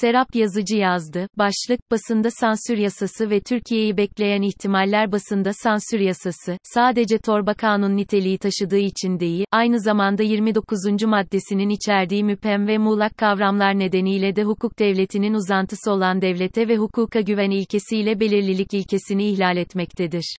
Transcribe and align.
Serap 0.00 0.34
Yazıcı 0.34 0.76
yazdı. 0.76 1.28
Başlık, 1.38 1.90
basında 1.90 2.30
sansür 2.30 2.78
yasası 2.78 3.30
ve 3.30 3.40
Türkiye'yi 3.40 3.96
bekleyen 3.96 4.42
ihtimaller 4.42 5.12
basında 5.12 5.52
sansür 5.52 6.00
yasası, 6.00 6.58
sadece 6.62 7.18
torba 7.18 7.54
kanun 7.54 7.96
niteliği 7.96 8.38
taşıdığı 8.38 8.78
için 8.78 9.20
değil, 9.20 9.44
aynı 9.52 9.80
zamanda 9.80 10.22
29. 10.22 10.78
maddesinin 11.06 11.68
içerdiği 11.68 12.24
müphem 12.24 12.66
ve 12.66 12.78
muğlak 12.78 13.18
kavramlar 13.18 13.78
nedeniyle 13.78 14.36
de 14.36 14.44
hukuk 14.44 14.78
devletinin 14.78 15.34
uzantısı 15.34 15.92
olan 15.92 16.22
devlete 16.22 16.68
ve 16.68 16.76
hukuka 16.76 17.20
güven 17.20 17.50
ilkesiyle 17.50 18.20
belirlilik 18.20 18.74
ilkesini 18.74 19.24
ihlal 19.24 19.56
etmektedir. 19.56 20.36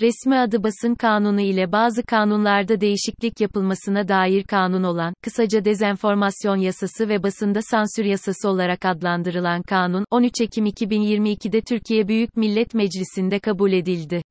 Resmi 0.00 0.38
adı 0.38 0.62
basın 0.62 0.94
kanunu 0.94 1.40
ile 1.40 1.72
bazı 1.72 2.02
kanunlarda 2.02 2.80
değişiklik 2.80 3.40
yapılmasına 3.40 4.08
dair 4.08 4.42
kanun 4.42 4.82
olan, 4.82 5.14
kısaca 5.22 5.64
dezenformasyon 5.64 6.56
yasası 6.56 7.08
ve 7.08 7.22
basında 7.22 7.62
sansür 7.62 8.04
yasası 8.04 8.48
olarak 8.48 8.84
adlandırılan 8.84 9.62
kanun, 9.62 10.04
13 10.10 10.40
Ekim 10.40 10.66
2022'de 10.66 11.60
Türkiye 11.60 12.08
Büyük 12.08 12.36
Millet 12.36 12.74
Meclisi'nde 12.74 13.38
kabul 13.38 13.72
edildi. 13.72 14.22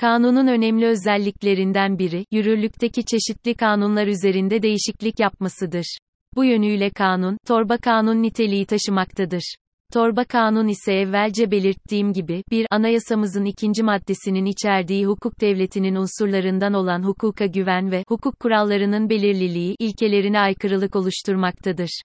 Kanunun 0.00 0.46
önemli 0.46 0.86
özelliklerinden 0.86 1.98
biri, 1.98 2.24
yürürlükteki 2.30 3.04
çeşitli 3.04 3.54
kanunlar 3.54 4.06
üzerinde 4.06 4.62
değişiklik 4.62 5.20
yapmasıdır. 5.20 5.98
Bu 6.36 6.44
yönüyle 6.44 6.90
kanun, 6.90 7.38
torba 7.46 7.76
kanun 7.76 8.22
niteliği 8.22 8.66
taşımaktadır. 8.66 9.54
Torba 9.92 10.24
kanun 10.24 10.68
ise 10.68 10.92
evvelce 10.92 11.50
belirttiğim 11.50 12.12
gibi, 12.12 12.44
bir, 12.50 12.66
anayasamızın 12.70 13.44
ikinci 13.44 13.82
maddesinin 13.82 14.44
içerdiği 14.44 15.06
hukuk 15.06 15.40
devletinin 15.40 15.94
unsurlarından 15.94 16.74
olan 16.74 17.02
hukuka 17.02 17.46
güven 17.46 17.90
ve 17.90 18.04
hukuk 18.08 18.40
kurallarının 18.40 19.10
belirliliği 19.10 19.76
ilkelerine 19.78 20.40
aykırılık 20.40 20.96
oluşturmaktadır. 20.96 22.02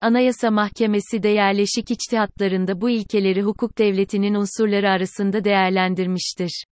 Anayasa 0.00 0.50
Mahkemesi 0.50 1.22
de 1.22 1.28
yerleşik 1.28 1.90
içtihatlarında 1.90 2.80
bu 2.80 2.90
ilkeleri 2.90 3.42
hukuk 3.42 3.78
devletinin 3.78 4.34
unsurları 4.34 4.90
arasında 4.90 5.44
değerlendirmiştir. 5.44 6.64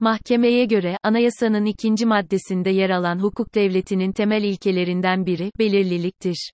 Mahkemeye 0.00 0.64
göre, 0.64 0.96
anayasanın 1.02 1.64
ikinci 1.64 2.06
maddesinde 2.06 2.70
yer 2.70 2.90
alan 2.90 3.18
hukuk 3.18 3.54
devletinin 3.54 4.12
temel 4.12 4.42
ilkelerinden 4.42 5.26
biri, 5.26 5.50
belirliliktir. 5.58 6.52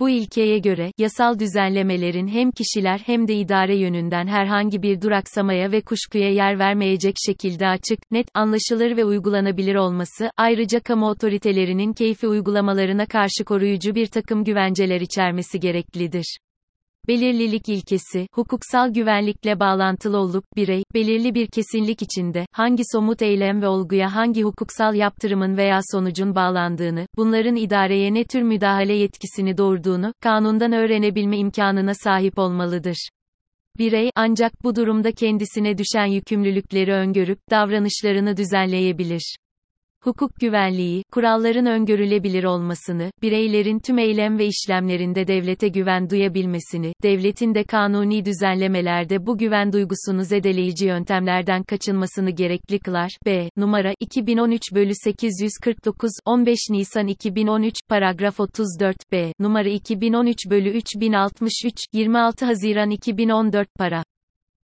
Bu 0.00 0.10
ilkeye 0.10 0.58
göre, 0.58 0.92
yasal 0.98 1.38
düzenlemelerin 1.38 2.28
hem 2.28 2.50
kişiler 2.50 2.98
hem 3.06 3.28
de 3.28 3.34
idare 3.34 3.76
yönünden 3.76 4.26
herhangi 4.26 4.82
bir 4.82 5.00
duraksamaya 5.00 5.72
ve 5.72 5.80
kuşkuya 5.80 6.30
yer 6.30 6.58
vermeyecek 6.58 7.14
şekilde 7.26 7.68
açık, 7.68 7.98
net, 8.10 8.26
anlaşılır 8.34 8.96
ve 8.96 9.04
uygulanabilir 9.04 9.74
olması, 9.74 10.30
ayrıca 10.36 10.80
kamu 10.80 11.08
otoritelerinin 11.08 11.92
keyfi 11.92 12.28
uygulamalarına 12.28 13.06
karşı 13.06 13.44
koruyucu 13.46 13.94
bir 13.94 14.06
takım 14.06 14.44
güvenceler 14.44 15.00
içermesi 15.00 15.60
gereklidir. 15.60 16.38
Belirlilik 17.08 17.68
ilkesi, 17.68 18.26
hukuksal 18.34 18.92
güvenlikle 18.94 19.60
bağlantılı 19.60 20.18
olup, 20.18 20.44
birey, 20.56 20.82
belirli 20.94 21.34
bir 21.34 21.46
kesinlik 21.46 22.02
içinde, 22.02 22.46
hangi 22.52 22.82
somut 22.92 23.22
eylem 23.22 23.62
ve 23.62 23.68
olguya 23.68 24.14
hangi 24.14 24.42
hukuksal 24.42 24.94
yaptırımın 24.94 25.56
veya 25.56 25.80
sonucun 25.92 26.34
bağlandığını, 26.34 27.06
bunların 27.16 27.56
idareye 27.56 28.14
ne 28.14 28.24
tür 28.24 28.42
müdahale 28.42 28.94
yetkisini 28.94 29.58
doğurduğunu, 29.58 30.12
kanundan 30.20 30.72
öğrenebilme 30.72 31.38
imkanına 31.38 31.94
sahip 31.94 32.38
olmalıdır. 32.38 33.08
Birey, 33.78 34.10
ancak 34.14 34.64
bu 34.64 34.76
durumda 34.76 35.12
kendisine 35.12 35.78
düşen 35.78 36.06
yükümlülükleri 36.06 36.92
öngörüp, 36.92 37.38
davranışlarını 37.50 38.36
düzenleyebilir 38.36 39.36
hukuk 40.04 40.40
güvenliği, 40.40 41.02
kuralların 41.12 41.66
öngörülebilir 41.66 42.44
olmasını, 42.44 43.10
bireylerin 43.22 43.78
tüm 43.78 43.98
eylem 43.98 44.38
ve 44.38 44.46
işlemlerinde 44.46 45.26
devlete 45.26 45.68
güven 45.68 46.10
duyabilmesini, 46.10 46.92
devletin 47.02 47.54
de 47.54 47.64
kanuni 47.64 48.24
düzenlemelerde 48.24 49.26
bu 49.26 49.38
güven 49.38 49.72
duygusunu 49.72 50.24
zedeleyici 50.24 50.86
yöntemlerden 50.86 51.62
kaçınmasını 51.62 52.30
gerekli 52.30 52.78
kılar. 52.78 53.10
B. 53.26 53.48
Numara 53.56 53.94
2013 54.00 54.62
bölü 54.74 54.92
849 54.94 56.10
15 56.26 56.58
Nisan 56.70 57.06
2013 57.06 57.74
paragraf 57.88 58.40
34 58.40 58.96
B. 59.12 59.32
Numara 59.40 59.68
2013 59.68 60.38
bölü 60.50 60.70
3063 60.70 61.74
26 61.92 62.46
Haziran 62.46 62.90
2014 62.90 63.68
para 63.78 64.04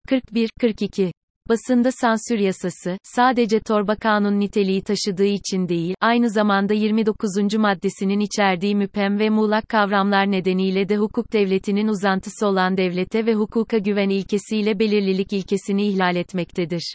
41 0.09 0.51
42 0.61 1.13
Basında 1.49 1.93
sansür 1.93 2.39
yasası, 2.39 2.99
sadece 3.03 3.61
torba 3.61 3.97
kanun 3.97 4.41
niteliği 4.41 4.83
taşıdığı 4.83 5.25
için 5.25 5.69
değil, 5.69 5.95
aynı 6.01 6.31
zamanda 6.31 6.75
29. 6.75 7.55
maddesinin 7.59 8.21
içerdiği 8.21 8.77
müphem 8.77 9.19
ve 9.19 9.31
muğlak 9.31 9.69
kavramlar 9.69 10.31
nedeniyle 10.31 10.89
de 10.89 10.97
hukuk 10.97 11.33
devletinin 11.33 11.89
uzantısı 11.89 12.47
olan 12.47 12.77
devlete 12.77 13.27
ve 13.27 13.35
hukuka 13.35 13.79
güven 13.79 14.09
ilkesiyle 14.09 14.79
belirlilik 14.79 15.33
ilkesini 15.33 15.87
ihlal 15.87 16.17
etmektedir. 16.17 16.95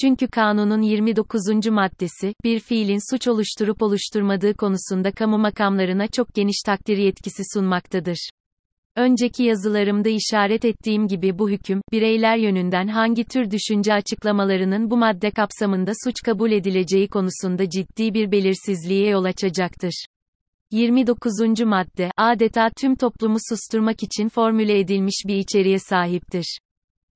Çünkü 0.00 0.26
kanunun 0.28 0.82
29. 0.82 1.40
maddesi, 1.70 2.34
bir 2.44 2.60
fiilin 2.60 3.12
suç 3.12 3.28
oluşturup 3.28 3.82
oluşturmadığı 3.82 4.54
konusunda 4.54 5.12
kamu 5.12 5.38
makamlarına 5.38 6.06
çok 6.06 6.34
geniş 6.34 6.62
takdir 6.66 6.96
yetkisi 6.96 7.42
sunmaktadır. 7.54 8.30
Önceki 8.96 9.42
yazılarımda 9.42 10.08
işaret 10.08 10.64
ettiğim 10.64 11.08
gibi 11.08 11.38
bu 11.38 11.50
hüküm, 11.50 11.80
bireyler 11.92 12.36
yönünden 12.36 12.88
hangi 12.88 13.24
tür 13.24 13.50
düşünce 13.50 13.94
açıklamalarının 13.94 14.90
bu 14.90 14.96
madde 14.96 15.30
kapsamında 15.30 15.92
suç 16.04 16.14
kabul 16.24 16.52
edileceği 16.52 17.08
konusunda 17.08 17.70
ciddi 17.70 18.14
bir 18.14 18.32
belirsizliğe 18.32 19.08
yol 19.08 19.24
açacaktır. 19.24 20.04
29. 20.70 21.32
madde, 21.64 22.10
adeta 22.16 22.70
tüm 22.80 22.96
toplumu 22.96 23.38
susturmak 23.48 24.02
için 24.02 24.28
formüle 24.28 24.78
edilmiş 24.78 25.22
bir 25.26 25.36
içeriğe 25.36 25.78
sahiptir. 25.78 26.58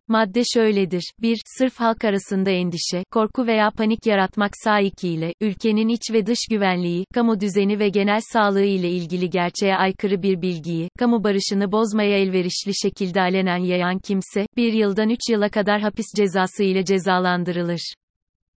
Madde 0.08 0.42
şöyledir. 0.54 1.10
1. 1.22 1.38
Sırf 1.58 1.76
halk 1.76 2.04
arasında 2.04 2.50
endişe, 2.50 3.04
korku 3.10 3.46
veya 3.46 3.70
panik 3.70 4.06
yaratmak 4.06 4.50
sahikiyle, 4.64 5.34
ülkenin 5.40 5.88
iç 5.88 6.00
ve 6.12 6.26
dış 6.26 6.38
güvenliği, 6.50 7.04
kamu 7.14 7.40
düzeni 7.40 7.78
ve 7.78 7.88
genel 7.88 8.20
sağlığı 8.32 8.64
ile 8.64 8.90
ilgili 8.90 9.30
gerçeğe 9.30 9.76
aykırı 9.76 10.22
bir 10.22 10.42
bilgiyi, 10.42 10.88
kamu 10.98 11.24
barışını 11.24 11.72
bozmaya 11.72 12.18
elverişli 12.18 12.72
şekilde 12.82 13.20
alenen 13.20 13.58
yayan 13.58 13.98
kimse, 13.98 14.46
1 14.56 14.72
yıldan 14.72 15.10
3 15.10 15.18
yıla 15.30 15.48
kadar 15.48 15.80
hapis 15.80 16.06
cezası 16.16 16.62
ile 16.62 16.84
cezalandırılır. 16.84 17.94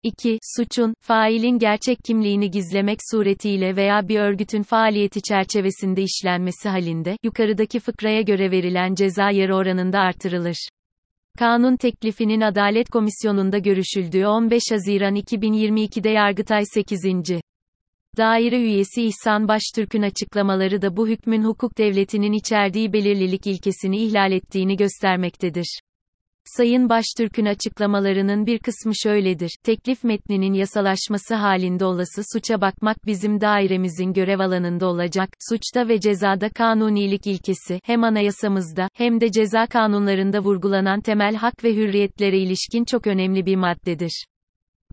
2. 0.04 0.38
Suçun, 0.58 0.94
failin 1.02 1.60
gerçek 1.60 1.98
kimliğini 2.06 2.52
gizlemek 2.52 3.00
suretiyle 3.12 3.76
veya 3.76 4.08
bir 4.08 4.20
örgütün 4.20 4.64
faaliyeti 4.64 5.22
çerçevesinde 5.22 6.02
işlenmesi 6.02 6.70
halinde, 6.70 7.18
yukarıdaki 7.24 7.80
fıkraya 7.80 8.22
göre 8.22 8.52
verilen 8.52 8.96
ceza 8.96 9.32
yarı 9.32 9.56
oranında 9.56 10.00
artırılır. 10.00 10.70
Kanun 11.38 11.78
teklifinin 11.78 12.42
Adalet 12.42 12.90
Komisyonu'nda 12.90 13.58
görüşüldüğü 13.58 14.26
15 14.26 14.64
Haziran 14.72 15.16
2022'de 15.16 16.10
Yargıtay 16.10 16.64
8. 16.66 17.02
Daire 18.18 18.58
üyesi 18.62 19.04
İhsan 19.04 19.48
Baştürk'ün 19.48 20.02
açıklamaları 20.02 20.82
da 20.82 20.98
bu 20.98 21.08
hükmün 21.08 21.44
hukuk 21.44 21.78
devletinin 21.78 22.34
içerdiği 22.34 22.94
belirlilik 22.94 23.48
ilkesini 23.48 23.98
ihlal 23.98 24.32
ettiğini 24.32 24.78
göstermektedir. 24.78 25.80
Sayın 26.46 26.90
Baştürk'ün 26.90 27.46
açıklamalarının 27.46 28.46
bir 28.46 28.60
kısmı 28.60 28.94
şöyledir. 28.96 29.58
Teklif 29.64 30.04
metninin 30.04 30.54
yasalaşması 30.54 31.36
halinde 31.36 31.86
olası 31.86 32.22
suça 32.34 32.62
bakmak 32.62 33.06
bizim 33.06 33.42
dairemizin 33.42 34.14
görev 34.14 34.40
alanında 34.40 34.88
olacak. 34.88 35.30
Suçta 35.50 35.88
ve 35.88 36.00
cezada 36.00 36.50
kanunilik 36.50 37.28
ilkesi 37.28 37.80
hem 37.84 38.04
anayasamızda 38.04 38.90
hem 38.94 39.22
de 39.22 39.32
ceza 39.32 39.68
kanunlarında 39.68 40.40
vurgulanan 40.40 41.02
temel 41.02 41.36
hak 41.36 41.64
ve 41.64 41.76
hürriyetlere 41.76 42.40
ilişkin 42.40 42.86
çok 42.86 43.08
önemli 43.08 43.46
bir 43.46 43.56
maddedir. 43.56 44.26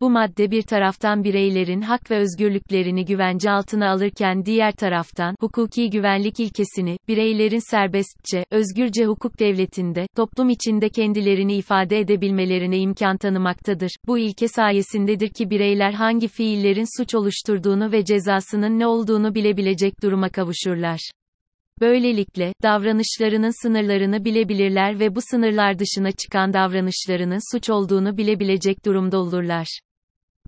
Bu 0.00 0.10
madde 0.10 0.50
bir 0.50 0.62
taraftan 0.62 1.24
bireylerin 1.24 1.80
hak 1.80 2.10
ve 2.10 2.16
özgürlüklerini 2.16 3.04
güvence 3.04 3.50
altına 3.50 3.90
alırken 3.90 4.44
diğer 4.44 4.72
taraftan, 4.72 5.36
hukuki 5.40 5.90
güvenlik 5.90 6.40
ilkesini, 6.40 6.98
bireylerin 7.08 7.70
serbestçe, 7.70 8.44
özgürce 8.50 9.04
hukuk 9.04 9.38
devletinde, 9.38 10.06
toplum 10.16 10.50
içinde 10.50 10.88
kendilerini 10.88 11.54
ifade 11.54 11.98
edebilmelerine 11.98 12.78
imkan 12.78 13.16
tanımaktadır. 13.16 13.90
Bu 14.06 14.18
ilke 14.18 14.48
sayesindedir 14.48 15.28
ki 15.28 15.50
bireyler 15.50 15.92
hangi 15.92 16.28
fiillerin 16.28 16.98
suç 16.98 17.14
oluşturduğunu 17.14 17.92
ve 17.92 18.04
cezasının 18.04 18.78
ne 18.78 18.86
olduğunu 18.86 19.34
bilebilecek 19.34 20.02
duruma 20.02 20.28
kavuşurlar. 20.28 21.10
Böylelikle, 21.80 22.52
davranışlarının 22.62 23.62
sınırlarını 23.62 24.24
bilebilirler 24.24 25.00
ve 25.00 25.14
bu 25.14 25.20
sınırlar 25.30 25.78
dışına 25.78 26.12
çıkan 26.12 26.52
davranışlarının 26.52 27.52
suç 27.52 27.70
olduğunu 27.70 28.16
bilebilecek 28.16 28.84
durumda 28.84 29.18
olurlar. 29.18 29.66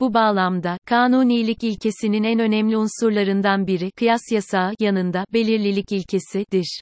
Bu 0.01 0.15
bağlamda, 0.15 0.79
kanunilik 0.87 1.65
ilkesinin 1.65 2.25
en 2.25 2.39
önemli 2.39 2.77
unsurlarından 2.77 3.67
biri, 3.67 3.91
kıyas 3.91 4.21
yasağı 4.33 4.73
yanında, 4.81 5.25
belirlilik 5.33 5.93
ilkesidir. 5.93 6.81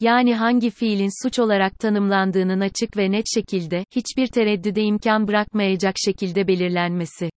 Yani 0.00 0.34
hangi 0.34 0.70
fiilin 0.70 1.22
suç 1.22 1.38
olarak 1.38 1.78
tanımlandığının 1.78 2.60
açık 2.60 2.96
ve 2.96 3.10
net 3.12 3.24
şekilde, 3.34 3.84
hiçbir 3.96 4.26
tereddüde 4.26 4.82
imkan 4.82 5.28
bırakmayacak 5.28 5.94
şekilde 6.04 6.48
belirlenmesi. 6.48 7.30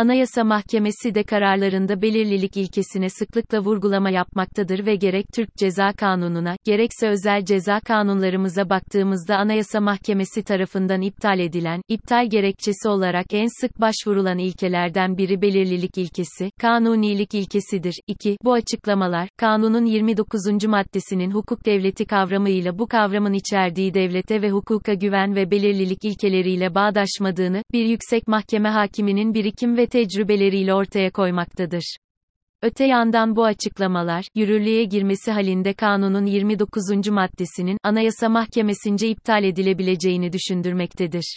Anayasa 0.00 0.44
Mahkemesi 0.44 1.14
de 1.14 1.22
kararlarında 1.22 2.02
belirlilik 2.02 2.56
ilkesine 2.56 3.10
sıklıkla 3.10 3.60
vurgulama 3.60 4.10
yapmaktadır 4.10 4.86
ve 4.86 4.96
gerek 4.96 5.26
Türk 5.34 5.56
Ceza 5.56 5.92
Kanunu'na, 5.92 6.56
gerekse 6.64 7.08
özel 7.08 7.44
ceza 7.44 7.80
kanunlarımıza 7.80 8.70
baktığımızda 8.70 9.36
Anayasa 9.36 9.80
Mahkemesi 9.80 10.42
tarafından 10.42 11.00
iptal 11.00 11.38
edilen, 11.38 11.82
iptal 11.88 12.30
gerekçesi 12.30 12.88
olarak 12.88 13.26
en 13.32 13.60
sık 13.60 13.80
başvurulan 13.80 14.38
ilkelerden 14.38 15.18
biri 15.18 15.42
belirlilik 15.42 15.98
ilkesi, 15.98 16.50
kanunilik 16.60 17.34
ilkesidir. 17.34 17.94
2. 18.06 18.36
Bu 18.44 18.52
açıklamalar, 18.52 19.28
kanunun 19.36 19.84
29. 19.84 20.64
maddesinin 20.66 21.30
hukuk 21.30 21.66
devleti 21.66 22.04
kavramıyla 22.04 22.78
bu 22.78 22.86
kavramın 22.86 23.32
içerdiği 23.32 23.94
devlete 23.94 24.42
ve 24.42 24.50
hukuka 24.50 24.94
güven 24.94 25.34
ve 25.36 25.50
belirlilik 25.50 26.04
ilkeleriyle 26.04 26.74
bağdaşmadığını, 26.74 27.62
bir 27.72 27.84
yüksek 27.84 28.28
mahkeme 28.28 28.68
hakiminin 28.68 29.34
birikim 29.34 29.76
ve 29.76 29.89
tecrübeleriyle 29.90 30.74
ortaya 30.74 31.10
koymaktadır. 31.10 31.96
Öte 32.62 32.84
yandan 32.84 33.36
bu 33.36 33.44
açıklamalar, 33.44 34.24
yürürlüğe 34.34 34.84
girmesi 34.84 35.30
halinde 35.32 35.72
kanunun 35.72 36.26
29. 36.26 37.08
maddesinin, 37.08 37.78
Anayasa 37.82 38.28
Mahkemesince 38.28 39.08
iptal 39.08 39.44
edilebileceğini 39.44 40.32
düşündürmektedir. 40.32 41.36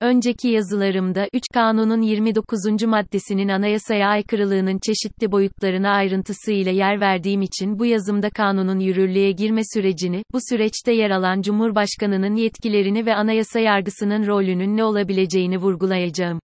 Önceki 0.00 0.48
yazılarımda 0.48 1.28
3 1.32 1.42
kanunun 1.54 2.02
29. 2.02 2.58
maddesinin 2.86 3.48
anayasaya 3.48 4.08
aykırılığının 4.08 4.78
çeşitli 4.86 5.32
boyutlarına 5.32 5.90
ayrıntısıyla 5.90 6.72
yer 6.72 7.00
verdiğim 7.00 7.42
için 7.42 7.78
bu 7.78 7.86
yazımda 7.86 8.30
kanunun 8.30 8.78
yürürlüğe 8.78 9.32
girme 9.32 9.60
sürecini, 9.74 10.22
bu 10.32 10.38
süreçte 10.50 10.92
yer 10.92 11.10
alan 11.10 11.42
Cumhurbaşkanının 11.42 12.34
yetkilerini 12.34 13.06
ve 13.06 13.14
anayasa 13.14 13.60
yargısının 13.60 14.26
rolünün 14.26 14.76
ne 14.76 14.84
olabileceğini 14.84 15.58
vurgulayacağım. 15.58 16.40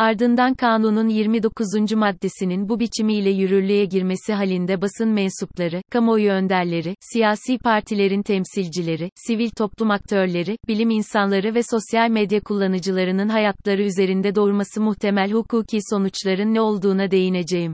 Ardından 0.00 0.54
kanunun 0.54 1.08
29. 1.08 1.92
maddesinin 1.96 2.68
bu 2.68 2.80
biçimiyle 2.80 3.30
yürürlüğe 3.30 3.84
girmesi 3.84 4.32
halinde 4.32 4.82
basın 4.82 5.08
mensupları, 5.08 5.82
kamuoyu 5.90 6.30
önderleri, 6.30 6.94
siyasi 7.00 7.58
partilerin 7.58 8.22
temsilcileri, 8.22 9.10
sivil 9.26 9.50
toplum 9.50 9.90
aktörleri, 9.90 10.56
bilim 10.68 10.90
insanları 10.90 11.54
ve 11.54 11.60
sosyal 11.70 12.10
medya 12.10 12.40
kullanıcılarının 12.40 13.28
hayatları 13.28 13.82
üzerinde 13.82 14.34
doğurması 14.34 14.80
muhtemel 14.80 15.30
hukuki 15.30 15.78
sonuçların 15.90 16.54
ne 16.54 16.60
olduğuna 16.60 17.10
değineceğim. 17.10 17.72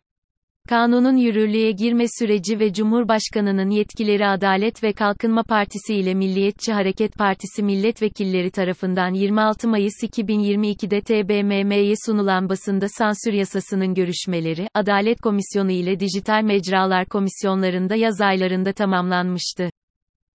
Kanunun 0.69 1.17
yürürlüğe 1.17 1.73
girme 1.73 2.05
süreci 2.19 2.59
ve 2.59 2.73
Cumhurbaşkanının 2.73 3.71
yetkileri 3.71 4.27
Adalet 4.27 4.83
ve 4.83 4.93
Kalkınma 4.93 5.43
Partisi 5.43 5.95
ile 5.95 6.15
Milliyetçi 6.15 6.73
Hareket 6.73 7.15
Partisi 7.15 7.63
milletvekilleri 7.63 8.51
tarafından 8.51 9.15
26 9.15 9.69
Mayıs 9.69 10.03
2022'de 10.03 11.01
TBMM'ye 11.01 11.95
sunulan 12.07 12.49
basında 12.49 12.89
sansür 12.89 13.33
yasasının 13.33 13.95
görüşmeleri, 13.95 14.69
Adalet 14.75 15.21
Komisyonu 15.21 15.71
ile 15.71 16.01
Dijital 16.01 16.43
Mecralar 16.43 17.07
Komisyonlarında 17.07 17.95
yaz 17.95 18.21
aylarında 18.21 18.73
tamamlanmıştı. 18.73 19.71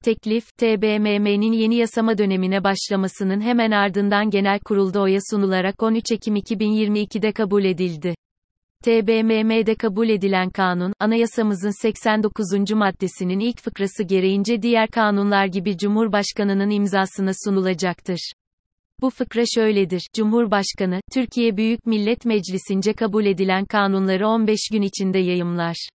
Teklif, 0.04 0.58
TBMM'nin 0.58 1.52
yeni 1.52 1.76
yasama 1.76 2.18
dönemine 2.18 2.64
başlamasının 2.64 3.42
hemen 3.42 3.72
ardından 3.72 4.30
genel 4.30 4.60
kurulda 4.60 5.02
oya 5.02 5.20
sunularak 5.32 5.84
13 5.84 6.12
Ekim 6.12 6.36
2022'de 6.36 7.32
kabul 7.32 7.64
edildi. 7.64 8.16
TBMM'de 8.84 9.76
kabul 9.76 10.10
edilen 10.10 10.50
kanun, 10.50 10.94
anayasamızın 11.00 11.82
89. 11.82 12.72
maddesinin 12.72 13.40
ilk 13.40 13.62
fıkrası 13.62 14.04
gereğince 14.04 14.62
diğer 14.62 14.88
kanunlar 14.88 15.46
gibi 15.46 15.78
Cumhurbaşkanının 15.78 16.70
imzasına 16.70 17.32
sunulacaktır. 17.46 18.32
Bu 19.02 19.10
fıkra 19.10 19.44
şöyledir. 19.56 20.02
Cumhurbaşkanı, 20.16 21.02
Türkiye 21.14 21.58
Büyük 21.58 21.86
Millet 21.86 22.26
Meclisi'nce 22.26 22.94
kabul 22.94 23.26
edilen 23.26 23.66
kanunları 23.66 24.28
15 24.28 24.60
gün 24.72 24.82
içinde 24.82 25.20
yayımlar. 25.20 25.90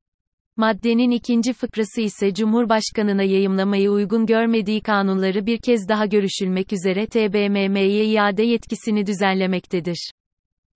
Maddenin 0.57 1.11
ikinci 1.11 1.53
fıkrası 1.53 2.01
ise 2.01 2.33
Cumhurbaşkanına 2.33 3.23
yayımlamayı 3.23 3.91
uygun 3.91 4.25
görmediği 4.25 4.81
kanunları 4.81 5.45
bir 5.45 5.57
kez 5.57 5.89
daha 5.89 6.05
görüşülmek 6.05 6.73
üzere 6.73 7.05
TBMM'ye 7.05 8.05
iade 8.05 8.43
yetkisini 8.43 9.05
düzenlemektedir. 9.05 10.11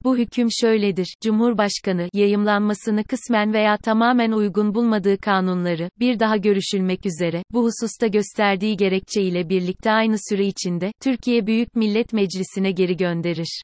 Bu 0.03 0.17
hüküm 0.17 0.47
şöyledir, 0.51 1.15
Cumhurbaşkanı, 1.23 2.09
yayımlanmasını 2.13 3.03
kısmen 3.03 3.53
veya 3.53 3.77
tamamen 3.77 4.31
uygun 4.31 4.75
bulmadığı 4.75 5.17
kanunları, 5.17 5.89
bir 5.99 6.19
daha 6.19 6.37
görüşülmek 6.37 7.05
üzere, 7.05 7.43
bu 7.51 7.63
hususta 7.63 8.07
gösterdiği 8.07 8.77
gerekçe 8.77 9.21
ile 9.21 9.49
birlikte 9.49 9.91
aynı 9.91 10.15
süre 10.29 10.45
içinde, 10.45 10.91
Türkiye 11.01 11.47
Büyük 11.47 11.75
Millet 11.75 12.13
Meclisi'ne 12.13 12.71
geri 12.71 12.97
gönderir. 12.97 13.61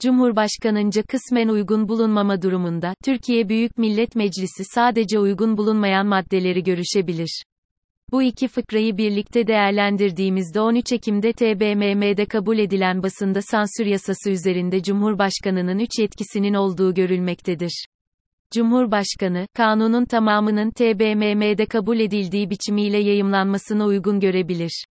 Cumhurbaşkanınca 0.00 1.02
kısmen 1.02 1.48
uygun 1.48 1.88
bulunmama 1.88 2.42
durumunda, 2.42 2.94
Türkiye 3.04 3.48
Büyük 3.48 3.78
Millet 3.78 4.16
Meclisi 4.16 4.64
sadece 4.74 5.18
uygun 5.18 5.56
bulunmayan 5.56 6.06
maddeleri 6.06 6.62
görüşebilir. 6.62 7.42
Bu 8.12 8.22
iki 8.22 8.48
fıkrayı 8.48 8.96
birlikte 8.96 9.46
değerlendirdiğimizde 9.46 10.60
13 10.60 10.92
Ekim'de 10.92 11.32
TBMM'de 11.32 12.26
kabul 12.26 12.58
edilen 12.58 13.02
basında 13.02 13.42
sansür 13.42 13.86
yasası 13.86 14.30
üzerinde 14.30 14.82
Cumhurbaşkanının 14.82 15.78
3 15.78 15.98
yetkisinin 15.98 16.54
olduğu 16.54 16.94
görülmektedir. 16.94 17.86
Cumhurbaşkanı, 18.54 19.46
kanunun 19.56 20.04
tamamının 20.04 20.70
TBMM'de 20.70 21.66
kabul 21.66 22.00
edildiği 22.00 22.50
biçimiyle 22.50 22.98
yayımlanmasına 22.98 23.86
uygun 23.86 24.20
görebilir. 24.20 24.84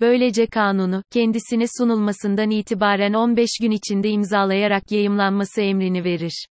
Böylece 0.00 0.46
kanunu, 0.46 1.02
kendisine 1.10 1.64
sunulmasından 1.78 2.50
itibaren 2.50 3.12
15 3.12 3.50
gün 3.62 3.70
içinde 3.70 4.08
imzalayarak 4.08 4.92
yayımlanması 4.92 5.60
emrini 5.60 6.04
verir. 6.04 6.46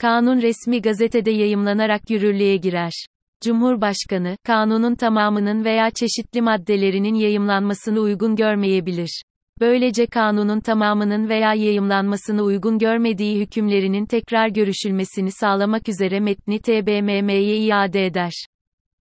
Kanun 0.00 0.42
resmi 0.42 0.82
gazetede 0.82 1.30
yayımlanarak 1.30 2.10
yürürlüğe 2.10 2.56
girer. 2.56 3.06
Cumhurbaşkanı, 3.44 4.36
kanunun 4.44 4.94
tamamının 4.94 5.64
veya 5.64 5.90
çeşitli 5.90 6.40
maddelerinin 6.40 7.14
yayımlanmasını 7.14 8.00
uygun 8.00 8.36
görmeyebilir. 8.36 9.22
Böylece 9.60 10.06
kanunun 10.06 10.60
tamamının 10.60 11.28
veya 11.28 11.54
yayımlanmasını 11.54 12.42
uygun 12.42 12.78
görmediği 12.78 13.40
hükümlerinin 13.40 14.06
tekrar 14.06 14.48
görüşülmesini 14.48 15.30
sağlamak 15.32 15.88
üzere 15.88 16.20
metni 16.20 16.58
TBMM'ye 16.58 17.56
iade 17.56 18.06
eder. 18.06 18.32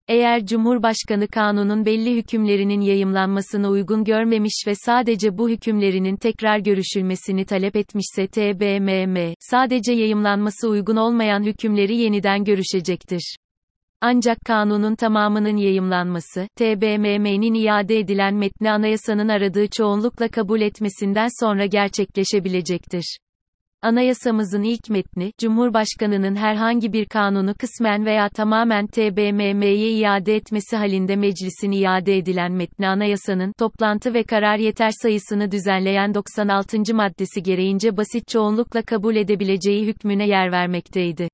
Eğer 0.09 0.47
Cumhurbaşkanı 0.47 1.29
kanunun 1.29 1.87
belli 1.87 2.17
hükümlerinin 2.17 2.81
yayımlanmasını 2.81 3.69
uygun 3.69 4.05
görmemiş 4.05 4.65
ve 4.67 4.73
sadece 4.75 5.38
bu 5.38 5.49
hükümlerinin 5.49 6.17
tekrar 6.17 6.59
görüşülmesini 6.59 7.44
talep 7.44 7.77
etmişse 7.77 8.27
TBMM, 8.27 9.35
sadece 9.41 9.93
yayımlanması 9.93 10.69
uygun 10.69 10.97
olmayan 10.97 11.43
hükümleri 11.43 11.97
yeniden 11.97 12.44
görüşecektir. 12.44 13.37
Ancak 14.00 14.38
kanunun 14.46 14.94
tamamının 14.94 15.56
yayımlanması, 15.56 16.48
TBMM'nin 16.56 17.54
iade 17.54 17.98
edilen 17.98 18.34
metni 18.34 18.70
anayasanın 18.70 19.28
aradığı 19.28 19.66
çoğunlukla 19.66 20.28
kabul 20.28 20.61
etmesinden 20.61 21.28
sonra 21.40 21.66
gerçekleşebilecektir. 21.66 23.18
Anayasamızın 23.82 24.62
ilk 24.62 24.90
metni, 24.90 25.32
Cumhurbaşkanının 25.40 26.37
herhangi 26.37 26.92
bir 26.92 27.06
kanunu 27.06 27.54
kısmen 27.54 28.06
veya 28.06 28.28
tamamen 28.28 28.87
TBMM'ye 28.87 29.90
iade 29.90 30.37
etmesi 30.37 30.76
halinde 30.76 31.16
meclisin 31.16 31.71
iade 31.71 32.16
edilen 32.16 32.52
metni 32.52 32.88
anayasanın, 32.88 33.52
toplantı 33.59 34.14
ve 34.14 34.23
karar 34.23 34.59
yeter 34.59 34.90
sayısını 35.02 35.50
düzenleyen 35.50 36.14
96. 36.14 36.94
maddesi 36.94 37.42
gereğince 37.42 37.97
basit 37.97 38.28
çoğunlukla 38.28 38.82
kabul 38.82 39.16
edebileceği 39.16 39.87
hükmüne 39.87 40.28
yer 40.28 40.52
vermekteydi. 40.52 41.28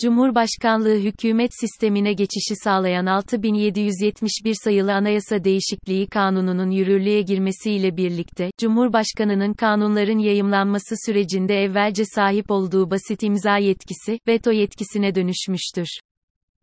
Cumhurbaşkanlığı 0.00 0.98
hükümet 0.98 1.50
sistemine 1.60 2.12
geçişi 2.12 2.56
sağlayan 2.64 3.06
6771 3.06 4.54
sayılı 4.64 4.94
Anayasa 4.94 5.44
Değişikliği 5.44 6.06
Kanunu'nun 6.06 6.70
yürürlüğe 6.70 7.22
girmesiyle 7.22 7.96
birlikte, 7.96 8.50
Cumhurbaşkanının 8.58 9.54
kanunların 9.54 10.18
yayımlanması 10.18 10.94
sürecinde 11.06 11.62
evvelce 11.62 12.04
sahip 12.04 12.50
olduğu 12.50 12.90
basit 12.90 13.22
imza 13.22 13.56
yetkisi, 13.58 14.18
veto 14.28 14.50
yetkisine 14.50 15.14
dönüşmüştür. 15.14 16.00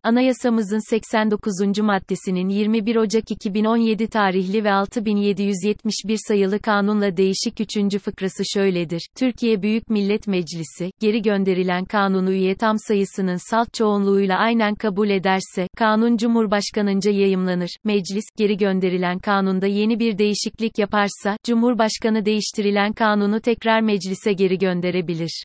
Anayasamızın 0.08 0.90
89. 0.90 1.78
maddesinin 1.78 2.48
21 2.48 2.96
Ocak 2.96 3.30
2017 3.30 4.06
tarihli 4.08 4.64
ve 4.64 4.72
6771 4.72 6.18
sayılı 6.28 6.58
kanunla 6.58 7.16
değişik 7.16 7.60
3. 7.60 7.98
fıkrası 7.98 8.42
şöyledir. 8.54 9.08
Türkiye 9.18 9.62
Büyük 9.62 9.90
Millet 9.90 10.26
Meclisi, 10.26 10.90
geri 11.00 11.22
gönderilen 11.22 11.84
kanunu 11.84 12.32
üye 12.32 12.54
tam 12.54 12.76
sayısının 12.78 13.50
salt 13.50 13.74
çoğunluğuyla 13.74 14.38
aynen 14.38 14.74
kabul 14.74 15.10
ederse, 15.10 15.68
kanun 15.76 16.16
Cumhurbaşkanınca 16.16 17.10
yayımlanır. 17.10 17.70
Meclis, 17.84 18.24
geri 18.38 18.56
gönderilen 18.56 19.18
kanunda 19.18 19.66
yeni 19.66 19.98
bir 19.98 20.18
değişiklik 20.18 20.78
yaparsa, 20.78 21.36
Cumhurbaşkanı 21.44 22.24
değiştirilen 22.24 22.92
kanunu 22.92 23.40
tekrar 23.40 23.80
meclise 23.80 24.32
geri 24.32 24.58
gönderebilir. 24.58 25.44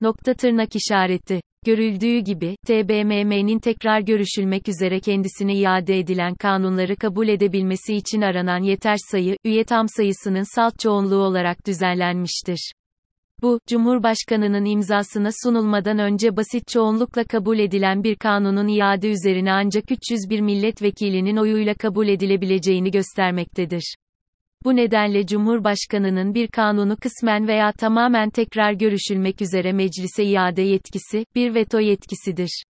Nokta 0.00 0.34
tırnak 0.34 0.76
işareti. 0.76 1.40
Görüldüğü 1.66 2.18
gibi, 2.18 2.56
TBMM'nin 2.66 3.58
tekrar 3.58 4.00
görüşülmek 4.00 4.68
üzere 4.68 5.00
kendisine 5.00 5.54
iade 5.54 5.98
edilen 5.98 6.34
kanunları 6.34 6.96
kabul 6.96 7.28
edebilmesi 7.28 7.94
için 7.94 8.20
aranan 8.20 8.62
yeter 8.62 8.96
sayı, 9.10 9.36
üye 9.44 9.64
tam 9.64 9.86
sayısının 9.88 10.54
salt 10.54 10.78
çoğunluğu 10.78 11.22
olarak 11.22 11.66
düzenlenmiştir. 11.66 12.72
Bu, 13.42 13.60
Cumhurbaşkanının 13.68 14.64
imzasına 14.64 15.28
sunulmadan 15.42 15.98
önce 15.98 16.36
basit 16.36 16.68
çoğunlukla 16.68 17.24
kabul 17.24 17.58
edilen 17.58 18.04
bir 18.04 18.16
kanunun 18.16 18.68
iade 18.68 19.10
üzerine 19.10 19.52
ancak 19.52 19.90
301 19.90 20.40
milletvekilinin 20.40 21.36
oyuyla 21.36 21.74
kabul 21.74 22.08
edilebileceğini 22.08 22.90
göstermektedir. 22.90 23.96
Bu 24.64 24.76
nedenle 24.76 25.26
Cumhurbaşkanının 25.26 26.34
bir 26.34 26.48
kanunu 26.48 26.96
kısmen 26.96 27.48
veya 27.48 27.72
tamamen 27.72 28.30
tekrar 28.30 28.72
görüşülmek 28.72 29.42
üzere 29.42 29.72
meclise 29.72 30.24
iade 30.24 30.62
yetkisi, 30.62 31.24
bir 31.34 31.54
veto 31.54 31.80
yetkisidir. 31.80 32.62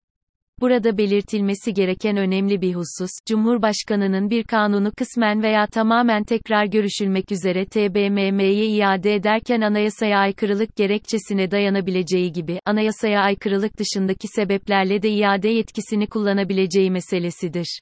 Burada 0.62 0.98
belirtilmesi 0.98 1.74
gereken 1.74 2.18
önemli 2.18 2.62
bir 2.62 2.74
husus, 2.74 3.12
Cumhurbaşkanının 3.28 4.30
bir 4.30 4.44
kanunu 4.44 4.92
kısmen 4.98 5.44
veya 5.44 5.68
tamamen 5.68 6.24
tekrar 6.24 6.66
görüşülmek 6.66 7.32
üzere 7.32 7.66
TBMM'ye 7.66 8.66
iade 8.66 9.16
ederken 9.16 9.62
anayasaya 9.62 10.20
aykırılık 10.20 10.76
gerekçesine 10.76 11.52
dayanabileceği 11.52 12.32
gibi, 12.32 12.60
anayasaya 12.66 13.22
aykırılık 13.22 13.72
dışındaki 13.80 14.28
sebeplerle 14.36 15.02
de 15.02 15.10
iade 15.10 15.50
yetkisini 15.50 16.08
kullanabileceği 16.08 16.92
meselesidir. 16.92 17.80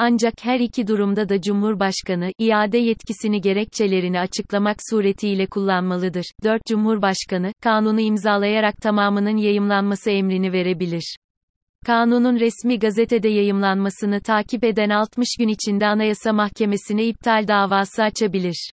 Ancak 0.00 0.34
her 0.42 0.60
iki 0.60 0.86
durumda 0.86 1.28
da 1.28 1.40
Cumhurbaşkanı, 1.40 2.32
iade 2.38 2.78
yetkisini 2.78 3.40
gerekçelerini 3.40 4.20
açıklamak 4.20 4.76
suretiyle 4.90 5.46
kullanmalıdır. 5.46 6.24
4. 6.44 6.62
Cumhurbaşkanı, 6.66 7.52
kanunu 7.62 8.00
imzalayarak 8.00 8.76
tamamının 8.76 9.36
yayımlanması 9.36 10.10
emrini 10.10 10.52
verebilir. 10.52 11.16
Kanunun 11.86 12.40
resmi 12.40 12.78
gazetede 12.78 13.28
yayımlanmasını 13.28 14.20
takip 14.20 14.64
eden 14.64 14.90
60 14.90 15.28
gün 15.38 15.48
içinde 15.48 15.86
Anayasa 15.86 16.32
Mahkemesi'ne 16.32 17.04
iptal 17.04 17.48
davası 17.48 18.02
açabilir. 18.02 18.70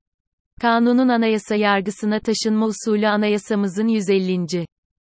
Kanunun 0.61 1.09
anayasa 1.09 1.55
yargısına 1.55 2.19
taşınma 2.19 2.65
usulü 2.65 3.07
anayasamızın 3.07 3.87
150 3.87 4.33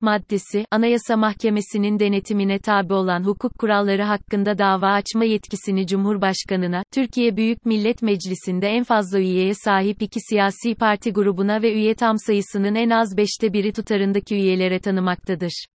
maddesi, 0.01 0.65
Anayasa 0.71 1.17
Mahkemesi'nin 1.17 1.99
denetimine 1.99 2.59
tabi 2.59 2.95
olan 2.95 3.25
hukuk 3.25 3.59
kuralları 3.59 4.03
hakkında 4.03 4.59
dava 4.59 4.87
açma 4.87 5.25
yetkisini 5.25 5.87
Cumhurbaşkanına, 5.87 6.83
Türkiye 6.95 7.37
Büyük 7.37 7.67
Millet 7.67 8.03
Meclisi'nde 8.03 8.69
en 8.69 8.85
fazla 8.85 9.19
üyeye 9.19 9.55
sahip 9.55 10.03
iki 10.03 10.21
siyasi 10.21 10.75
parti 10.75 11.13
grubuna 11.13 11.63
ve 11.63 11.73
üye 11.73 11.95
tam 11.95 12.19
sayısının 12.19 12.75
en 12.75 12.91
az 12.91 13.17
beşte 13.17 13.53
biri 13.53 13.73
tutarındaki 13.73 14.35
üyelere 14.35 14.79
tanımaktadır. 14.79 15.67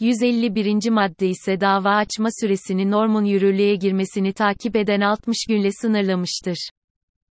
151. 0.00 0.90
madde 0.90 1.28
ise 1.28 1.60
dava 1.60 1.90
açma 1.90 2.28
süresini 2.40 2.90
normun 2.90 3.24
yürürlüğe 3.24 3.74
girmesini 3.74 4.32
takip 4.32 4.76
eden 4.76 5.00
60 5.00 5.36
günle 5.48 5.70
sınırlamıştır. 5.72 6.68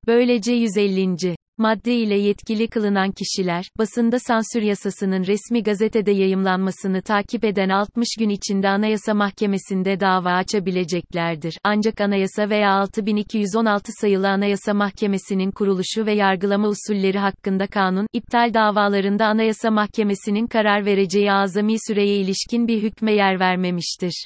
Böylece 0.07 0.53
150 0.53 1.01
madde 1.57 1.95
ile 1.95 2.17
yetkili 2.19 2.67
kılınan 2.67 3.11
kişiler, 3.11 3.65
basında 3.77 4.19
sansür 4.19 4.61
yasasının 4.61 5.25
resmi 5.25 5.63
gazetede 5.63 6.11
yayımlanmasını 6.11 7.01
takip 7.01 7.43
eden 7.43 7.69
60 7.69 8.07
gün 8.19 8.29
içinde 8.29 8.69
Anayasa 8.69 9.13
Mahkemesi'nde 9.13 9.99
dava 9.99 10.31
açabileceklerdir. 10.31 11.57
Ancak 11.63 12.01
anayasa 12.01 12.49
veya 12.49 12.71
6216 12.71 13.91
sayılı 14.01 14.29
Anayasa 14.29 14.73
Mahkemesi'nin 14.73 15.51
kuruluşu 15.51 16.05
ve 16.05 16.13
yargılama 16.13 16.67
usulleri 16.67 17.19
hakkında 17.19 17.67
kanun, 17.67 18.07
iptal 18.13 18.53
davalarında 18.53 19.25
Anayasa 19.25 19.71
Mahkemesi'nin 19.71 20.47
karar 20.47 20.85
vereceği 20.85 21.31
azami 21.31 21.75
süreye 21.87 22.15
ilişkin 22.17 22.67
bir 22.67 22.81
hükme 22.83 23.13
yer 23.13 23.39
vermemiştir. 23.39 24.25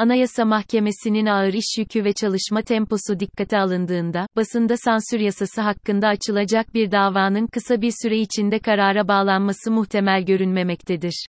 Anayasa 0.00 0.44
Mahkemesi'nin 0.44 1.26
ağır 1.26 1.52
iş 1.52 1.78
yükü 1.78 2.04
ve 2.04 2.12
çalışma 2.12 2.62
temposu 2.62 3.20
dikkate 3.20 3.58
alındığında, 3.58 4.26
basında 4.36 4.76
sansür 4.76 5.20
yasası 5.20 5.60
hakkında 5.60 6.08
açılacak 6.08 6.74
bir 6.74 6.90
davanın 6.90 7.46
kısa 7.46 7.80
bir 7.80 7.92
süre 8.02 8.18
içinde 8.18 8.58
karara 8.58 9.08
bağlanması 9.08 9.70
muhtemel 9.70 10.24
görünmemektedir. 10.24 11.26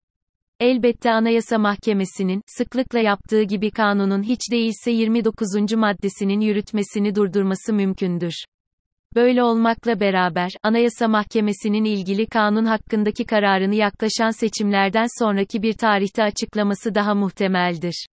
Elbette 0.61 1.11
Anayasa 1.11 1.59
Mahkemesi'nin, 1.59 2.43
sıklıkla 2.47 2.99
yaptığı 2.99 3.43
gibi 3.43 3.71
kanunun 3.71 4.23
hiç 4.23 4.41
değilse 4.53 4.91
29. 4.91 5.49
maddesinin 5.77 6.41
yürütmesini 6.41 7.15
durdurması 7.15 7.73
mümkündür. 7.73 8.45
Böyle 9.15 9.43
olmakla 9.43 10.01
beraber, 10.01 10.51
Anayasa 10.63 11.09
Mahkemesi'nin 11.09 11.85
ilgili 11.85 12.27
kanun 12.27 12.65
hakkındaki 12.65 13.25
kararını 13.25 13.75
yaklaşan 13.75 14.31
seçimlerden 14.31 15.07
sonraki 15.19 15.63
bir 15.63 15.73
tarihte 15.73 16.23
açıklaması 16.23 16.95
daha 16.95 17.15
muhtemeldir. 17.15 18.07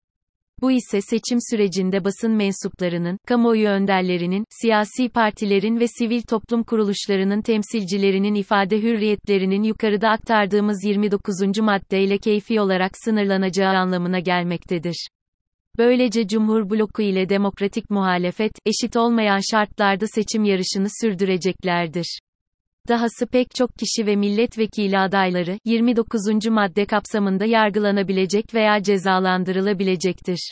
Bu 0.65 0.73
ise 0.73 1.01
seçim 1.01 1.39
sürecinde 1.51 2.05
basın 2.05 2.33
mensuplarının, 2.33 3.19
kamuoyu 3.27 3.69
önderlerinin, 3.69 4.45
siyasi 4.51 5.09
partilerin 5.09 5.81
ve 5.81 5.87
sivil 5.99 6.23
toplum 6.23 6.63
kuruluşlarının 6.63 7.43
temsilcilerinin 7.43 8.35
ifade 8.35 8.83
hürriyetlerinin 8.83 9.63
yukarıda 9.63 10.09
aktardığımız 10.09 10.85
29. 10.85 11.35
maddeyle 11.61 12.19
keyfi 12.19 12.61
olarak 12.61 12.91
sınırlanacağı 13.05 13.77
anlamına 13.77 14.19
gelmektedir. 14.19 15.09
Böylece 15.79 16.29
Cumhur 16.29 16.71
bloku 16.71 17.03
ile 17.03 17.29
demokratik 17.29 17.91
muhalefet, 17.91 18.53
eşit 18.67 18.97
olmayan 18.97 19.41
şartlarda 19.51 20.07
seçim 20.07 20.45
yarışını 20.45 20.89
sürdüreceklerdir. 21.01 22.19
Dahası 22.89 23.27
pek 23.27 23.55
çok 23.55 23.71
kişi 23.79 24.07
ve 24.07 24.17
milletvekili 24.17 24.99
adayları, 24.99 25.59
29. 25.65 26.21
madde 26.51 26.87
kapsamında 26.87 27.45
yargılanabilecek 27.45 28.55
veya 28.55 28.83
cezalandırılabilecektir. 28.83 30.51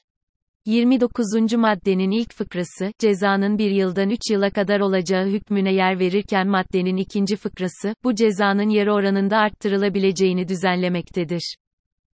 29. 0.67 1.27
maddenin 1.57 2.11
ilk 2.11 2.33
fıkrası, 2.33 2.93
cezanın 2.99 3.59
bir 3.59 3.71
yıldan 3.71 4.11
3 4.11 4.19
yıla 4.31 4.51
kadar 4.51 4.81
olacağı 4.81 5.27
hükmüne 5.27 5.75
yer 5.75 5.99
verirken 5.99 6.49
maddenin 6.49 6.97
ikinci 6.97 7.37
fıkrası, 7.37 7.95
bu 8.05 8.15
cezanın 8.15 8.69
yarı 8.69 8.95
oranında 8.95 9.39
arttırılabileceğini 9.39 10.49
düzenlemektedir. 10.49 11.57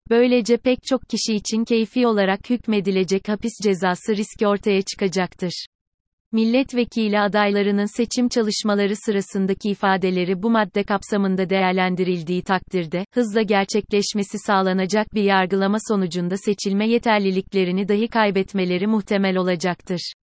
Böylece 0.10 0.58
pek 0.58 0.80
çok 0.84 1.10
kişi 1.10 1.36
için 1.36 1.64
keyfi 1.66 2.08
olarak 2.08 2.50
hükmedilecek 2.50 3.30
hapis 3.30 3.54
cezası 3.64 4.16
riski 4.16 4.48
ortaya 4.48 4.82
çıkacaktır. 4.82 5.66
Milletvekili 6.32 7.20
adaylarının 7.20 7.98
seçim 7.98 8.30
çalışmaları 8.30 8.96
sırasındaki 8.96 9.70
ifadeleri 9.70 10.44
bu 10.44 10.50
madde 10.50 10.84
kapsamında 10.84 11.50
değerlendirildiği 11.50 12.44
takdirde, 12.44 13.06
hızla 13.14 13.42
gerçekleşmesi 13.42 14.40
sağlanacak 14.40 15.14
bir 15.14 15.24
yargılama 15.24 15.78
sonucunda 15.88 16.38
seçilme 16.38 16.90
yeterliliklerini 16.90 17.88
dahi 17.88 18.08
kaybetmeleri 18.08 18.88
muhtemel 18.88 19.38
olacaktır. 19.38 20.14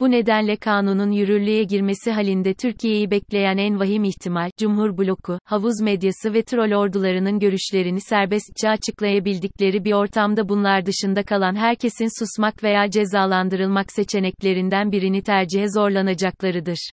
Bu 0.00 0.10
nedenle 0.10 0.56
kanunun 0.56 1.10
yürürlüğe 1.10 1.64
girmesi 1.64 2.12
halinde 2.12 2.54
Türkiye'yi 2.54 3.10
bekleyen 3.10 3.56
en 3.56 3.80
vahim 3.80 4.04
ihtimal, 4.04 4.50
Cumhur 4.58 4.98
bloku, 4.98 5.38
havuz 5.44 5.80
medyası 5.80 6.34
ve 6.34 6.42
troll 6.42 6.78
ordularının 6.78 7.38
görüşlerini 7.38 8.00
serbestçe 8.00 8.68
açıklayabildikleri 8.68 9.84
bir 9.84 9.92
ortamda 9.92 10.48
bunlar 10.48 10.86
dışında 10.86 11.22
kalan 11.22 11.54
herkesin 11.54 12.24
susmak 12.24 12.64
veya 12.64 12.90
cezalandırılmak 12.90 13.92
seçeneklerinden 13.92 14.92
birini 14.92 15.22
tercihe 15.22 15.66
zorlanacaklarıdır. 15.68 16.90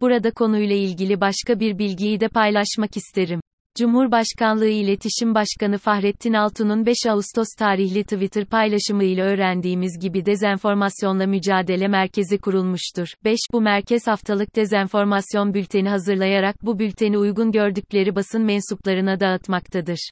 Burada 0.00 0.30
konuyla 0.30 0.76
ilgili 0.76 1.20
başka 1.20 1.60
bir 1.60 1.78
bilgiyi 1.78 2.20
de 2.20 2.28
paylaşmak 2.28 2.96
isterim. 2.96 3.40
Cumhurbaşkanlığı 3.78 4.68
İletişim 4.68 5.34
Başkanı 5.34 5.78
Fahrettin 5.78 6.32
Altun'un 6.32 6.86
5 6.86 6.96
Ağustos 7.08 7.46
tarihli 7.58 8.02
Twitter 8.02 8.44
paylaşımıyla 8.44 9.24
öğrendiğimiz 9.24 9.98
gibi 10.00 10.26
dezenformasyonla 10.26 11.26
mücadele 11.26 11.88
merkezi 11.88 12.38
kurulmuştur. 12.38 13.08
5. 13.24 13.38
Bu 13.52 13.60
merkez 13.60 14.06
haftalık 14.06 14.56
dezenformasyon 14.56 15.54
bülteni 15.54 15.88
hazırlayarak 15.88 16.56
bu 16.62 16.78
bülteni 16.78 17.18
uygun 17.18 17.52
gördükleri 17.52 18.16
basın 18.16 18.42
mensuplarına 18.42 19.20
dağıtmaktadır. 19.20 20.10